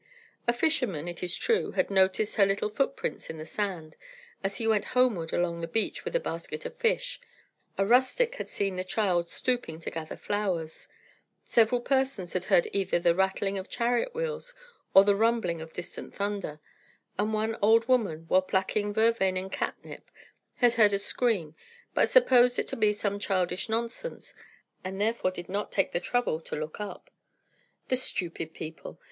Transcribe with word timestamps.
A 0.47 0.51
fisherman, 0.53 1.07
it 1.07 1.21
is 1.21 1.37
true, 1.37 1.73
had 1.73 1.91
noticed 1.91 2.37
her 2.37 2.45
little 2.47 2.69
footprints 2.69 3.29
in 3.29 3.37
the 3.37 3.45
sand, 3.45 3.97
as 4.43 4.55
he 4.55 4.65
went 4.65 4.85
homeward 4.97 5.31
along 5.31 5.61
the 5.61 5.67
beach 5.67 6.03
with 6.03 6.15
a 6.15 6.19
basket 6.19 6.65
of 6.65 6.75
fish; 6.75 7.21
a 7.77 7.85
rustic 7.85 8.33
had 8.37 8.49
seen 8.49 8.77
the 8.77 8.83
child 8.83 9.29
stooping 9.29 9.79
to 9.81 9.91
gather 9.91 10.17
flowers; 10.17 10.87
several 11.43 11.81
persons 11.81 12.33
had 12.33 12.45
heard 12.45 12.67
either 12.73 12.97
the 12.97 13.13
rattling 13.13 13.59
of 13.59 13.69
chariot 13.69 14.15
wheels 14.15 14.55
or 14.95 15.03
the 15.03 15.15
rumbling 15.15 15.61
of 15.61 15.71
distant 15.71 16.15
thunder; 16.15 16.59
and 17.19 17.31
one 17.31 17.55
old 17.61 17.87
woman, 17.87 18.25
while 18.27 18.41
plucking 18.41 18.95
vervain 18.95 19.37
and 19.37 19.51
catnip, 19.51 20.09
had 20.55 20.73
heard 20.73 20.93
a 20.93 20.97
scream, 20.97 21.53
but 21.93 22.09
supposed 22.09 22.57
it 22.57 22.67
to 22.67 22.75
be 22.75 22.91
some 22.91 23.19
childish 23.19 23.69
nonsense, 23.69 24.33
and 24.83 24.99
therefore 24.99 25.29
did 25.29 25.47
not 25.47 25.71
take 25.71 25.91
the 25.91 25.99
trouble 25.99 26.39
to 26.41 26.55
look 26.55 26.79
up. 26.81 27.11
The 27.89 27.95
stupid 27.97 28.55
people! 28.55 28.99